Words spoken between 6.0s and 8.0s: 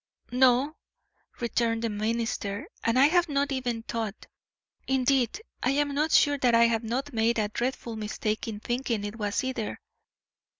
sure that I have not made a dreadful